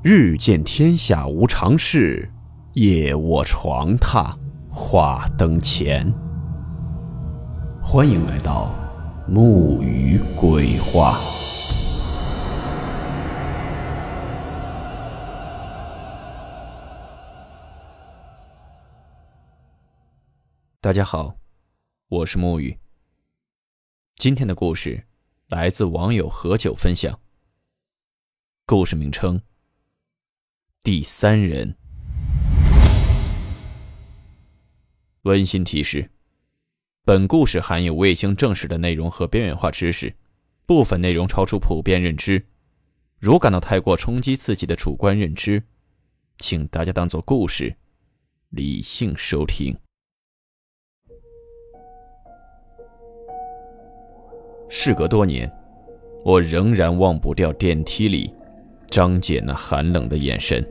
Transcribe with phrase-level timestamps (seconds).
[0.00, 2.30] 日见天下无常事，
[2.74, 4.32] 夜卧床榻
[4.70, 6.08] 话灯前。
[7.82, 8.72] 欢迎来到
[9.26, 11.18] 木鱼鬼话。
[20.80, 21.34] 大家好，
[22.06, 22.78] 我是木鱼。
[24.14, 25.08] 今天的故事
[25.48, 27.18] 来自网友何九分享。
[28.64, 29.40] 故事名称。
[30.90, 31.74] 第三人。
[35.24, 36.10] 温馨提示：
[37.04, 40.14] 本故事含有未经证实的内容和边缘化知识，
[40.64, 42.42] 部分内容超出普遍认知。
[43.18, 45.62] 如感到太过冲击自己的主观认知，
[46.38, 47.76] 请大家当做故事，
[48.48, 49.76] 理性收听。
[54.70, 55.52] 事隔多年，
[56.24, 58.32] 我仍然忘不掉电梯里
[58.86, 60.66] 张姐那寒冷的眼神。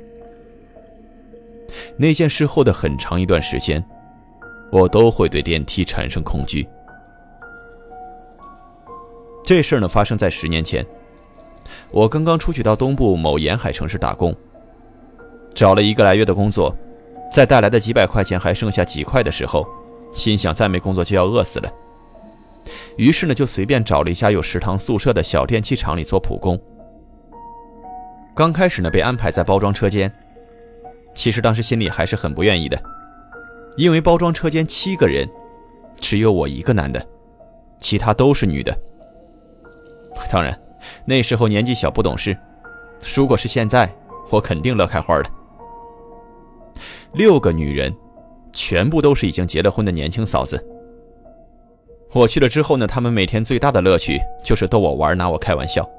[1.98, 3.84] 那件事后的很长一段时间，
[4.72, 6.68] 我都会对电梯产生恐惧。
[9.44, 10.86] 这事儿呢，发生在十年前，
[11.92, 14.36] 我刚刚出去到东部某沿海城市打工，
[15.54, 16.76] 找了一个来月的工作，
[17.32, 19.66] 在带来的几百块钱还剩下几块的时候，
[20.12, 21.72] 心想再没工作就要饿死了，
[22.98, 26.60] 于是呢，就随便找了一家有食堂宿舍的小电器厂里做普工。
[28.36, 30.12] 刚开始呢，被安排在包装车间。
[31.18, 32.80] 其实当时心里还是很不愿意的，
[33.76, 35.28] 因为包装车间七个人，
[36.00, 37.04] 只有我一个男的，
[37.80, 38.78] 其他都是女的。
[40.32, 40.58] 当然，
[41.06, 42.38] 那时候年纪小不懂事，
[43.16, 43.92] 如果是现在，
[44.30, 45.24] 我肯定乐开花了。
[47.14, 47.92] 六个女人，
[48.54, 50.64] 全部都是已经结了婚的年轻嫂子。
[52.14, 55.90] 我去了之后呢，她们每天最大的乐趣就是逗我玩，拿我开玩笑，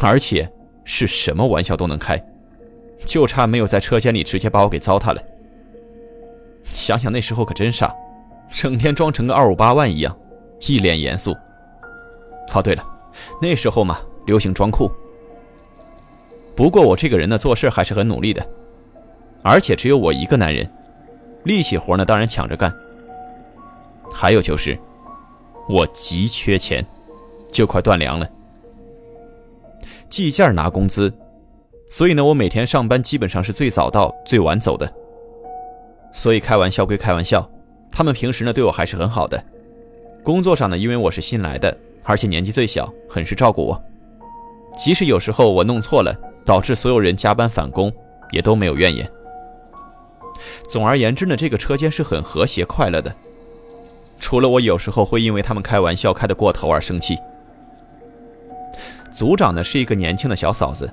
[0.00, 0.50] 而且
[0.84, 2.18] 是什么玩笑都能开。
[3.04, 5.22] 就差没有在车间里直接把我给糟蹋了。
[6.64, 7.94] 想想那时候可真傻，
[8.52, 10.16] 整天装成个二五八万一样，
[10.60, 11.34] 一脸严肃。
[12.52, 12.84] 哦，对了，
[13.40, 14.90] 那时候嘛，流行装酷。
[16.56, 18.46] 不过我这个人呢，做事还是很努力的，
[19.42, 20.68] 而且只有我一个男人，
[21.44, 22.74] 力气活呢当然抢着干。
[24.12, 24.76] 还有就是，
[25.68, 26.84] 我急缺钱，
[27.52, 28.28] 就快断粮了，
[30.10, 31.12] 计件拿工资。
[31.88, 34.92] 所以呢，我每天上班基本上是最早到、最晚走的。
[36.12, 37.48] 所以开玩笑归开玩笑，
[37.90, 39.42] 他们平时呢对我还是很好的。
[40.22, 43.82] 工作上呢，因为我是新来的，而且年纪最小，很是照顾我。
[44.76, 47.90] 即使有时候我弄错了，导致所有人加班返工，
[48.32, 49.10] 也都没有怨言。
[50.68, 53.14] 总而言之呢，这个车间是很和谐、快乐的。
[54.20, 57.16] 除了我有时候会因为他们开玩笑开得过头而生气。
[59.10, 60.90] 组长呢是一个年轻的小嫂子。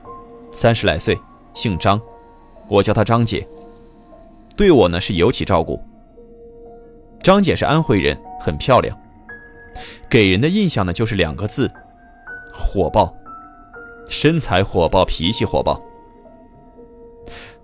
[0.55, 1.19] 三十来岁，
[1.53, 1.99] 姓张，
[2.69, 3.45] 我叫她张姐。
[4.55, 5.77] 对我呢是尤其照顾。
[7.21, 8.97] 张姐是安徽人，很漂亮，
[10.09, 11.69] 给人的印象呢就是两个字：
[12.53, 13.13] 火爆。
[14.07, 15.81] 身材火爆，脾气火爆。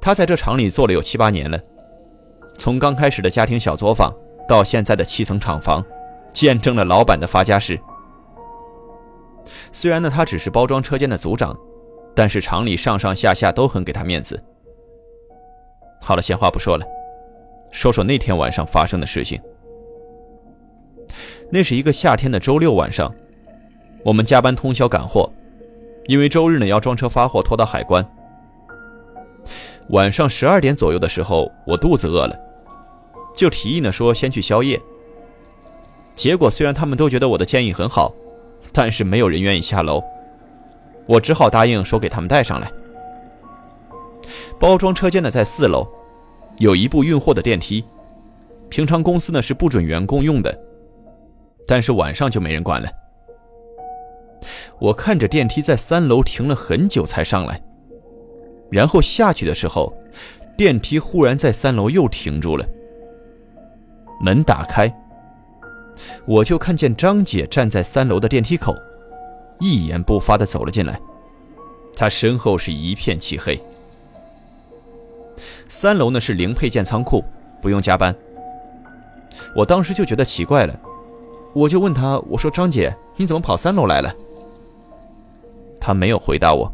[0.01, 1.57] 她在这厂里做了有七八年了，
[2.57, 4.13] 从刚开始的家庭小作坊，
[4.49, 5.81] 到现在的七层厂房，
[6.33, 7.79] 见证了老板的发家史。
[9.71, 11.57] 虽然呢，他只是包装车间的组长。
[12.13, 14.41] 但是厂里上上下下都很给他面子。
[16.01, 16.85] 好了，闲话不说了，
[17.71, 19.39] 说说那天晚上发生的事情。
[21.49, 23.13] 那是一个夏天的周六晚上，
[24.03, 25.31] 我们加班通宵赶货，
[26.07, 28.05] 因为周日呢要装车发货拖到海关。
[29.89, 32.39] 晚上十二点左右的时候，我肚子饿了，
[33.35, 34.79] 就提议呢说先去宵夜。
[36.15, 38.13] 结果虽然他们都觉得我的建议很好，
[38.71, 40.01] 但是没有人愿意下楼。
[41.11, 42.71] 我只好答应说给他们带上来。
[44.57, 45.85] 包装车间呢在四楼，
[46.57, 47.83] 有一部运货的电梯。
[48.69, 50.57] 平常公司呢是不准员工用的，
[51.67, 52.89] 但是晚上就没人管了。
[54.79, 57.61] 我看着电梯在三楼停了很久才上来，
[58.69, 59.93] 然后下去的时候，
[60.55, 62.65] 电梯忽然在三楼又停住了。
[64.21, 64.89] 门打开，
[66.25, 68.73] 我就看见张姐站在三楼的电梯口。
[69.59, 70.99] 一言不发的走了进来，
[71.95, 73.61] 他身后是一片漆黑。
[75.69, 77.23] 三楼呢是零配件仓库，
[77.61, 78.15] 不用加班。
[79.55, 80.79] 我当时就觉得奇怪了，
[81.53, 84.13] 我就问他：“我说张姐，你怎么跑三楼来了？”
[85.79, 86.71] 他没有回答我，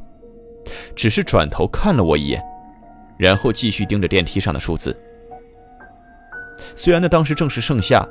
[0.96, 2.44] 只是转头看了我一眼，
[3.18, 4.96] 然后继续盯着电梯上的数字。
[6.76, 8.06] 虽然那当时正是盛夏，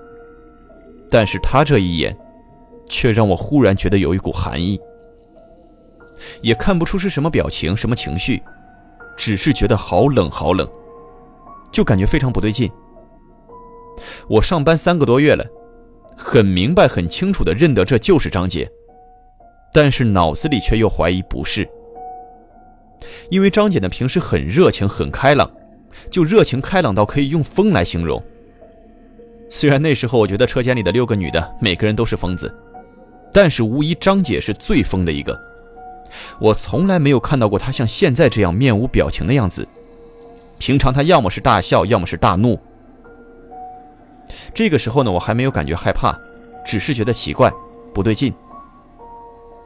[1.10, 2.16] 但是他这一眼。
[2.88, 4.80] 却让我忽然觉得有一股寒意，
[6.42, 8.42] 也看不出是什么表情、什么情绪，
[9.16, 10.68] 只是觉得好冷好冷，
[11.72, 12.70] 就感觉非常不对劲。
[14.28, 15.44] 我上班三个多月了，
[16.16, 18.70] 很明白、很清楚的认得这就是张姐，
[19.72, 21.68] 但是脑子里却又怀疑不是。
[23.30, 25.50] 因为张姐呢平时很热情、很开朗，
[26.10, 28.22] 就热情开朗到可以用疯来形容。
[29.48, 32.52] 虽然那时候我觉得车间里的六个女的每个人都是疯子，
[33.32, 35.38] 但是无疑张姐是最疯的一个。
[36.38, 39.66] 我从来没有看到过他像现在这样面无表情的样子，
[40.58, 42.58] 平常他要么是大笑，要么是大怒。
[44.54, 46.18] 这个时候呢，我还没有感觉害怕，
[46.64, 47.52] 只是觉得奇怪，
[47.94, 48.32] 不对劲。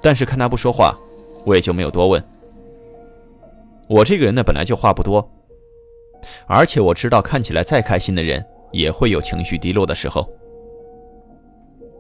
[0.02, 0.96] 但是看他不说话，
[1.44, 2.22] 我也就没有多问。
[3.86, 5.28] 我这个人呢，本来就话不多，
[6.46, 10.28] 而且我知道，看起来再开心的人也会有情绪低落的时候。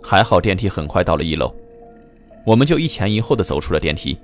[0.02, 1.54] 还好电梯很快到了一楼，
[2.44, 4.18] 我们就一前一后的走出了电梯。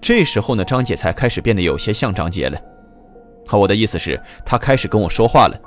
[0.00, 2.60] 这时候呢，张姐才开始变得有些像张姐了。
[3.46, 5.60] 好，我的意思是，她开始跟我说话了。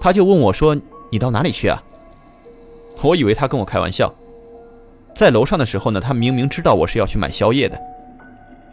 [0.00, 0.76] 她就问我说
[1.10, 1.82] ：“你到哪里去啊？”
[3.02, 4.12] 我以为她跟我开玩笑。
[5.14, 7.80] 在楼上的时候呢，她明明知道我是要去买宵夜的。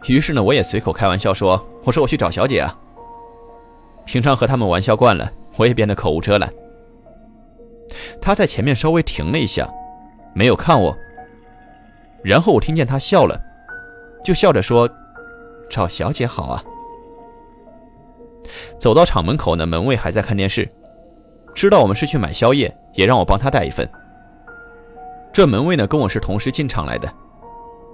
[0.06, 2.76] 于是呢，我也随口开玩笑说：“我说我去找小姐啊。”
[4.04, 6.52] 平常和他们玩笑惯了，我也变得口无遮拦。
[8.20, 9.68] 他在前面稍微停了一下，
[10.34, 10.96] 没有看我。
[12.24, 13.40] 然后我听见他笑了，
[14.24, 14.88] 就笑着说
[15.68, 16.64] ：“找小姐好啊。”
[18.78, 20.68] 走到厂门口呢，门卫还在看电视，
[21.54, 23.88] 知道我们是去买宵夜，也让我帮他带一份。
[25.32, 27.12] 这门卫呢，跟我是同时进厂来的。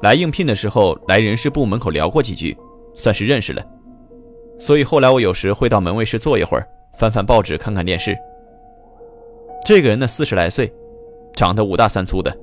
[0.03, 2.57] 来应聘的时候，来人事部门口聊过几句，
[2.95, 3.65] 算是认识了。
[4.59, 6.67] 所以后来我有时会到门卫室坐一会儿，
[6.97, 8.17] 翻翻报纸，看看电视。
[9.65, 10.73] 这个人呢，四十来岁，
[11.35, 12.37] 长得五大三粗的，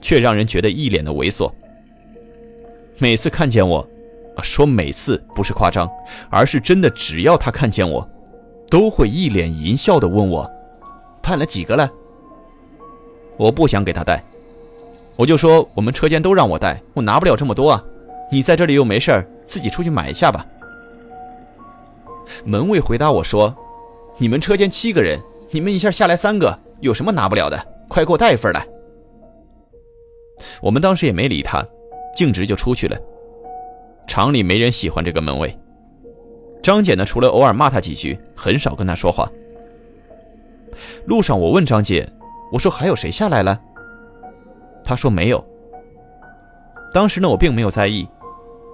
[0.00, 1.50] 却让人觉得一脸的猥琐。
[2.98, 3.86] 每次看见我，
[4.42, 5.88] 说每次不是夸张，
[6.30, 8.08] 而是真的，只要他看见我，
[8.70, 10.48] 都会一脸淫笑的问我
[11.22, 11.90] ：“判了几个了？”
[13.36, 14.22] 我不想给他带。
[15.16, 17.84] 我就说我们车间都让我带，我拿不了这么多啊！
[18.30, 20.46] 你在这里又没事，自己出去买一下吧。
[22.44, 23.54] 门卫回答我说
[24.16, 27.66] ：“你们车间七个人，你们一下下来三个，有什么拿不了的？
[27.88, 28.66] 快给我带一份来。”
[30.62, 31.62] 我们当时也没理他，
[32.14, 32.98] 径直就出去了。
[34.06, 35.56] 厂里没人喜欢这个门卫。
[36.62, 39.28] 张姐呢，除了偶尔骂他几句，很少跟他说话。
[41.06, 42.08] 路上我问张姐
[42.52, 43.60] ：“我说还有谁下来了？”
[44.84, 45.44] 他说没有。
[46.92, 48.06] 当时呢，我并没有在意，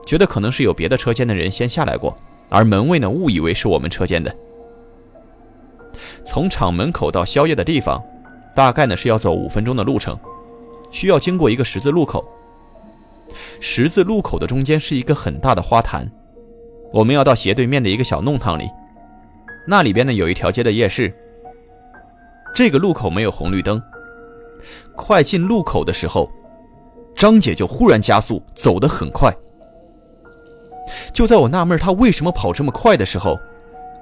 [0.06, 2.16] 觉得可能是有别的车间的人先下来过，
[2.48, 4.34] 而门卫呢误以为是我们车间的。
[6.24, 8.02] 从厂门口到宵夜的地方，
[8.54, 10.18] 大概呢是要走五分钟的路程，
[10.90, 12.26] 需要经过一个十字路口。
[13.60, 16.10] 十字路口的中间是一个很大的花坛，
[16.92, 18.68] 我们要到斜对面的一个小弄堂里，
[19.66, 21.12] 那里边呢有一条街的夜市。
[22.54, 23.80] 这个路口没有红绿灯。
[24.96, 26.30] 快进路口的时候，
[27.14, 29.32] 张姐就忽然加速，走得很快。
[31.12, 33.38] 就在我纳闷她为什么跑这么快的时候，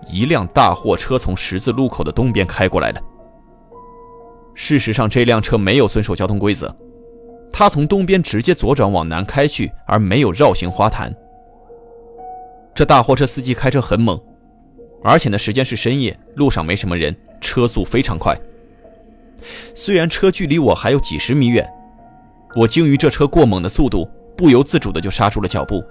[0.06, 3.00] 一辆大货车从十字路口的东边开过来了。
[4.54, 6.74] 事实上，这辆车没有遵守交通规则，
[7.58, 11.10] 他从东边直接左转往南开去，而没有绕行花坛。
[12.74, 14.20] 这大货车司机开车很猛，
[15.02, 18.38] 而且呢，时间是深夜，路上没什么人，车速非常快。
[19.74, 21.66] 虽然车距离我还有几十米远，
[22.54, 25.82] 我惊于这车过猛的速度，不由自主的就刹住了脚步。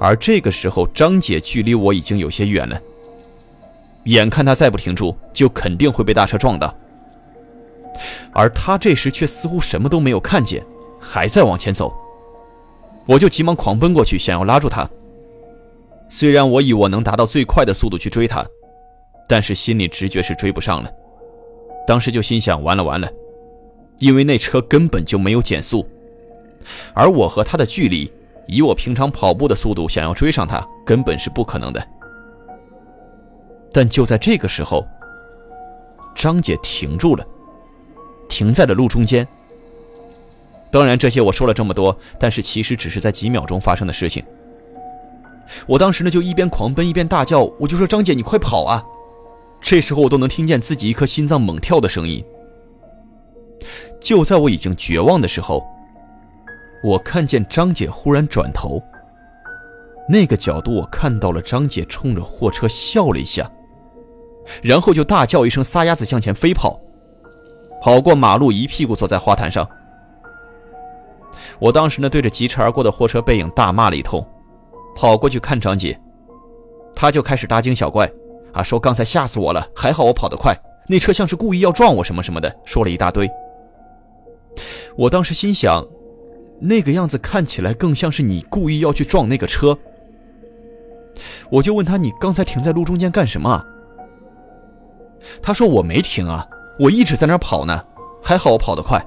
[0.00, 2.80] 而这个时候，张姐距离我已经有些远了，
[4.04, 6.74] 眼看她再不停住，就肯定会被大车撞到。
[8.32, 10.64] 而他这时却似乎什么都没有看见，
[11.00, 11.94] 还在往前走。
[13.06, 14.88] 我就急忙狂奔过去，想要拉住他。
[16.08, 18.44] 虽然我以我能达到最快的速度去追他，
[19.28, 20.90] 但是心里直觉是追不上了。
[21.86, 23.08] 当时就心想：完了完了，
[23.98, 25.86] 因为那车根本就没有减速，
[26.94, 28.12] 而我和他的距离，
[28.46, 31.88] 以我平常跑步的速度，想要追上他，根本是不可能的。
[33.72, 34.84] 但就在这个时候，
[36.14, 37.26] 张姐停住了，
[38.36, 39.26] 停在了路中间。
[40.70, 44.22] 当然，这些我说了这么多，但是其实只是在几秒钟发生的事情。
[45.66, 48.84] 我当时呢，就一边狂奔一边大叫，我就说：“张姐，你快跑啊！”
[49.58, 52.22] 这时候我都能听见自己一颗心脏猛跳的声音。
[53.98, 55.64] 就在我已经绝望的时候，
[56.84, 58.82] 我看见张姐忽然转头，
[60.06, 63.50] 那个角度我看到了张姐冲着货车笑了一下，
[64.62, 66.78] 然后就大叫一声，撒丫子向前飞跑，
[67.86, 69.64] 跑过马路，一屁股坐在花坛上。
[71.60, 74.26] 我当时呢对着疾驰而过的货车背影大骂了一通，
[74.96, 75.96] 跑过去看张姐，
[76.96, 78.10] 她就开始大惊小怪，
[78.52, 80.52] 啊，说刚才吓死我了，还好我跑得快，
[80.88, 83.30] 那车像是故意要撞我什么什么的，说了一大堆。
[84.96, 85.86] 我当时心想，
[86.58, 89.78] 那个样子看起来更像是你故意要去撞那个车。
[91.50, 93.64] 我就问他，你刚才停在路中间干什么？
[95.40, 96.44] 他说我没停啊，
[96.78, 97.84] 我一直在那儿跑呢，
[98.22, 99.04] 还好我跑得快。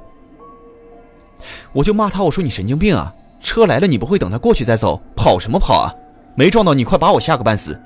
[1.71, 3.13] 我就骂他，我说你神经病啊！
[3.41, 5.93] 车来了你不会等他过去再走，跑什么跑啊？
[6.35, 7.79] 没撞到你，快把我吓个半死！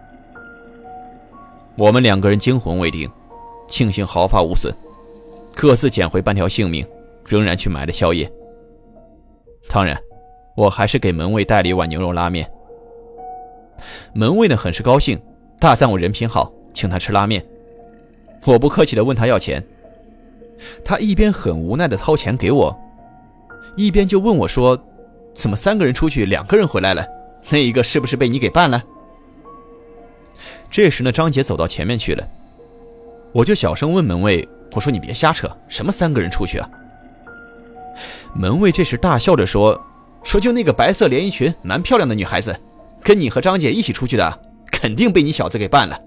[1.75, 3.09] 我们两个人惊魂未定，
[3.67, 4.73] 庆幸毫发无损，
[5.53, 6.85] 各自捡回半条性命，
[7.27, 8.31] 仍然去买了宵夜。
[9.69, 9.95] 当然，
[10.55, 12.49] 我还是给门卫带了一碗牛肉拉面。
[14.13, 15.21] 门卫呢很是高兴，
[15.59, 17.45] 大赞我人品好，请他吃拉面。
[18.45, 19.63] 我不客气的问他要钱，
[20.83, 22.77] 他一边很无奈的掏钱给我，
[23.75, 24.81] 一边就问我说
[25.35, 27.05] ：“怎么三个人出去，两个人回来了？
[27.49, 28.83] 那一个是不是被你给办了？”
[30.69, 32.27] 这时呢，张姐走到前面去了，
[33.31, 36.69] 我就小声问门卫：“我说你别瞎扯，什么三个人出去啊？”
[38.33, 39.79] 门卫这时大笑着说
[40.23, 42.55] ：“说就那个白色连衣裙，蛮漂亮的女孩子，
[43.03, 44.41] 跟你和张姐一起出去的，
[44.71, 45.99] 肯定被你小子给办了。”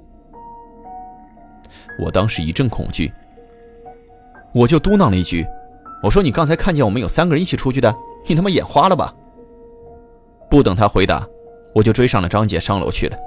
[2.02, 3.12] 我当时一阵恐惧，
[4.56, 5.46] 我就嘟囔了一句
[6.02, 7.94] ：“我说你刚才看见我们有三个人一起出去的，
[8.26, 9.14] 你他妈眼花了吧？”
[10.48, 11.28] 不等他回答，
[11.74, 13.18] 我就追上了张姐上楼去了。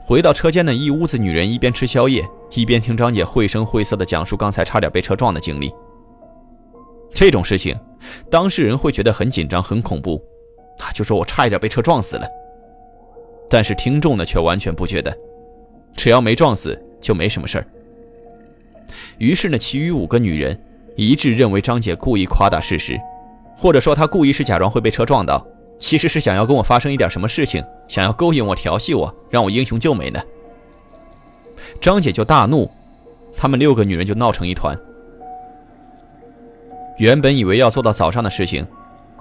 [0.00, 5.70] 回到车间的一屋子女人一边吃宵夜，一边听张姐绘声绘色的讲述刚才差点被车撞的经历。
[7.12, 7.78] 这种事情，
[8.30, 10.22] 当事人会觉得很紧张、很恐怖，
[10.78, 12.26] 他就说我差一点被车撞死了。
[13.50, 15.14] 但是听众呢，却完全不觉得，
[15.94, 16.82] 只要没撞死。
[17.00, 17.66] 就没什么事儿。
[19.18, 20.58] 于是呢，其余五个女人
[20.96, 23.00] 一致认为张姐故意夸大事实，
[23.56, 25.46] 或者说她故意是假装会被车撞到，
[25.78, 30.20] 其实是想要跟我发生一点什么事情，想要勾引我、调戏我，让我英雄救美呢。
[31.80, 32.70] 张姐就大怒，
[33.36, 34.76] 她们六个女人就闹成一团。
[36.98, 38.66] 原本以为要做到早上的事情，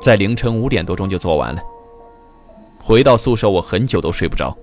[0.02, 1.62] 在凌晨五点多钟就做完了。
[2.82, 4.58] 回到宿舍，我很久都睡不着，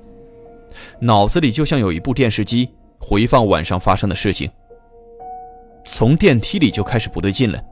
[1.01, 2.69] 脑子里就像有一部电视机。
[2.99, 4.51] 回放晚上发生的事情，
[5.87, 7.63] 从电梯里就开始不对劲了。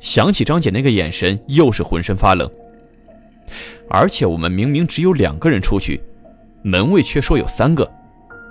[0.00, 2.50] 想起张姐那个眼神，又是浑身发冷。
[3.88, 6.02] 而且我们明明只有两个人出去，
[6.62, 7.88] 门卫却说有三个，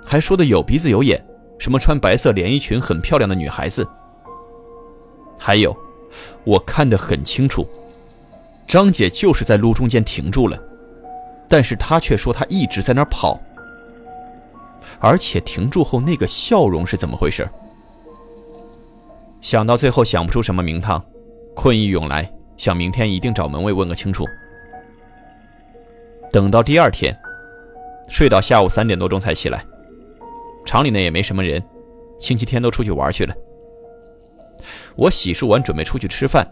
[0.06, 1.22] 还说的有鼻子有眼，
[1.58, 3.86] 什么穿白色连衣裙很漂亮的女孩子。
[5.38, 5.76] 还有，
[6.44, 7.66] 我看得很清楚，
[8.66, 10.56] 张姐就是在路中间停住了，
[11.48, 13.38] 但是她却说她一直在那儿跑。
[15.00, 17.46] 而且停住后那个笑容是怎么回事？
[19.42, 21.04] 想到最后想不出什么名堂，
[21.54, 24.24] 困意涌来，想明天一定找门卫问个清楚。
[26.30, 27.14] 等到第二天，
[28.08, 29.64] 睡到下午三点多钟才起来，
[30.64, 31.60] 厂里呢也没什么人，
[32.20, 33.34] 星期天都出去玩去了。
[34.94, 36.46] 我洗漱完准备出去吃饭，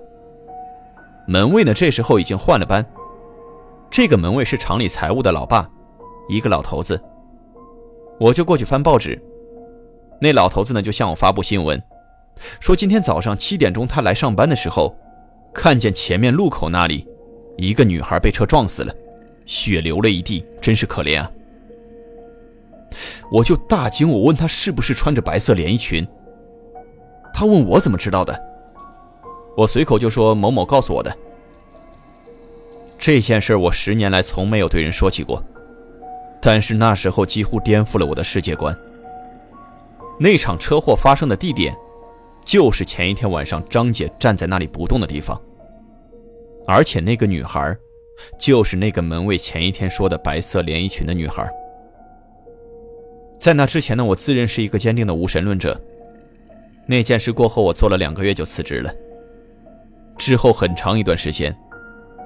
[1.28, 2.84] 门卫呢这时候已经换了班，
[3.88, 5.70] 这个门卫是厂里财务的老爸，
[6.28, 7.00] 一个老头子。
[8.18, 9.18] 我就过去翻报纸，
[10.20, 11.80] 那老头子呢就向我发布新闻，
[12.58, 14.96] 说今天早上七点钟他来上班的时候，
[15.52, 17.06] 看见前面路口那里，
[17.56, 18.94] 一个女孩被车撞死了，
[19.46, 21.30] 血流了一地，真是可怜啊！
[23.30, 26.06] 我就大惊，我问他是不是穿着白色连衣裙，
[27.32, 28.40] 他问我怎么知道的，
[29.56, 31.16] 我随口就说某某告诉我的。
[32.98, 35.42] 这件事我十年来从没有对人说起过。
[36.42, 38.74] 但是那时候几乎颠覆了我的世界观。
[40.18, 41.76] 那场车祸发生的地点，
[42.44, 45.40] 就是前一天晚上张姐站在那里不动的地方。
[46.66, 47.76] 而且那个女孩，
[48.38, 51.48] 就是那个门卫前一天说的白色连衣裙的女孩。
[53.38, 55.80] 在那之前呢，我自认是一个坚定的无神论者。
[56.86, 58.92] 那件事过后，我做了两个月就辞职了。
[60.18, 61.56] 之后很长一段时间，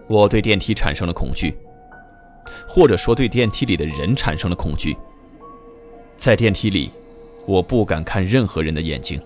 [0.08, 1.56] 我对电梯产生了恐惧。
[2.68, 4.94] 或者说对电梯里的人产生了恐惧。
[6.16, 6.90] 在电梯里，
[7.46, 9.20] 我不敢看任何人的眼睛。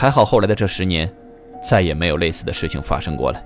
[0.00, 1.12] 还好后来的这十年，
[1.60, 3.42] 再也没有类似的事情发生过了。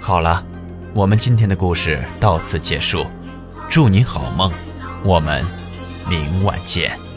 [0.00, 0.44] 好了，
[0.92, 3.06] 我们今天的故事到此结束，
[3.70, 4.52] 祝你好梦，
[5.04, 5.40] 我们
[6.10, 7.07] 明晚见。